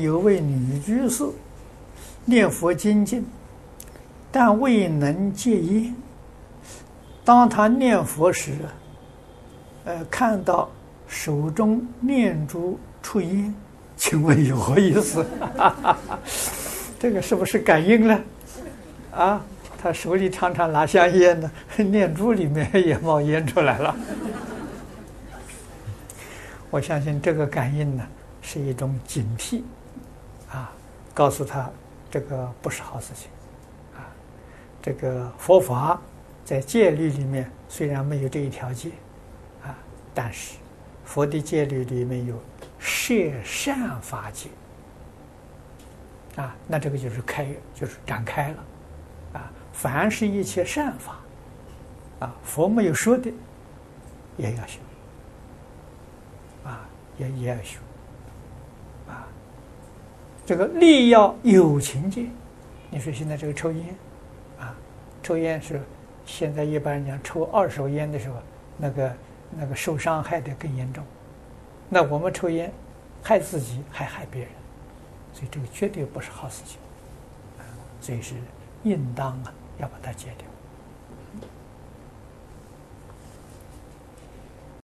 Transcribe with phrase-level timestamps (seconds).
[0.00, 1.24] 有位女居士
[2.24, 3.26] 念佛精进，
[4.30, 5.94] 但未能戒烟。
[7.24, 8.52] 当她念佛时，
[9.84, 10.70] 呃，看到
[11.06, 13.54] 手中念珠出烟，
[13.96, 15.24] 请问有何意思？
[16.98, 18.20] 这个是不是感应呢？
[19.14, 19.44] 啊，
[19.82, 23.94] 他手里常常拿香烟呢， 念珠里面也冒烟出来了。
[26.70, 28.06] 我相信这个感应呢，
[28.52, 29.62] 是一种警惕。
[30.50, 30.70] 啊，
[31.14, 31.70] 告诉他
[32.10, 33.30] 这个不是好事情，
[33.96, 34.04] 啊，
[34.82, 35.98] 这个佛法
[36.44, 38.90] 在戒律里面虽然没有这一条戒，
[39.64, 39.74] 啊，
[40.12, 40.58] 但是
[41.06, 42.38] 佛的戒律里面有
[42.78, 44.50] 摄善法戒，
[46.36, 48.64] 啊，那这个就是开，就是展开了，
[49.32, 51.16] 啊，凡是一切善法，
[52.18, 53.32] 啊，佛没有说的，
[54.36, 54.78] 也要修，
[56.64, 57.78] 啊，也也要修。
[60.44, 62.26] 这个利要有情戒，
[62.90, 63.94] 你说现在这个抽烟，
[64.58, 64.74] 啊，
[65.22, 65.80] 抽烟是
[66.26, 68.36] 现在一般人讲抽二手烟的时候，
[68.76, 69.16] 那个
[69.50, 71.04] 那个受伤害的更严重。
[71.88, 72.72] 那我们抽烟，
[73.22, 74.50] 害自己还害别人，
[75.32, 76.78] 所以这个绝对不是好事情，
[78.00, 78.34] 所以是
[78.82, 80.46] 应当啊要把它戒掉。